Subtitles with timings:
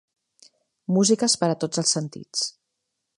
[0.95, 2.47] Músiques per a tots els sentits.